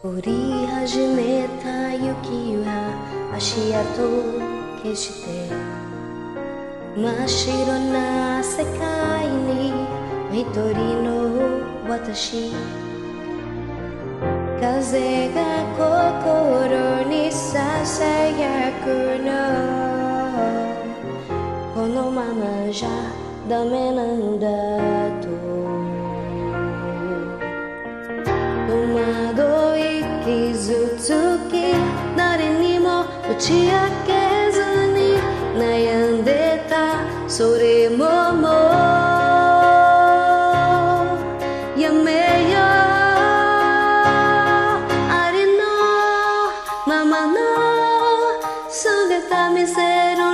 [0.00, 3.98] 降り始めた雪は足跡
[4.80, 5.50] 消して
[6.96, 9.74] 真っ白な世界に
[10.30, 11.10] 一人の
[11.90, 12.52] 私。
[14.60, 15.42] 風が
[15.74, 19.34] 心にささやくの。
[21.74, 22.88] このままじゃ
[23.48, 24.46] ダメなんだ
[25.20, 25.67] と。
[30.28, 31.08] 傷つ
[31.50, 31.72] き
[32.14, 33.70] 誰にも打ち明
[34.06, 34.12] け
[34.52, 34.60] ず
[34.92, 35.16] に
[35.56, 37.00] 悩んでた。
[37.26, 38.48] それもも
[41.76, 42.62] うやめよう。
[45.10, 45.62] ありの
[46.86, 47.34] ままの
[48.68, 49.80] 姿見せ
[50.14, 50.27] る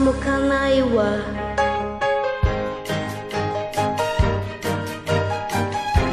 [0.00, 1.18] しも寒かないわ。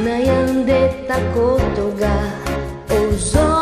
[0.04, 2.08] 悩んでたことが
[2.90, 3.57] 大空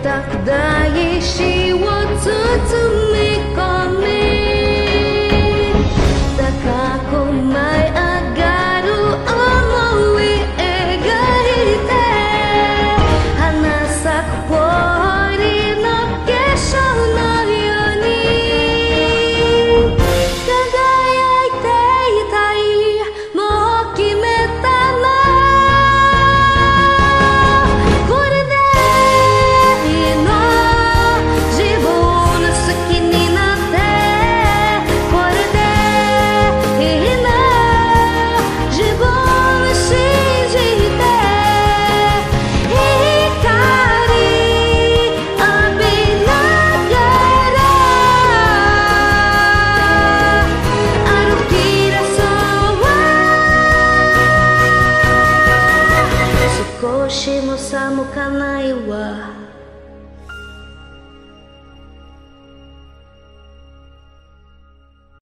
[0.00, 0.44] 冷たく
[58.50, 59.59] そ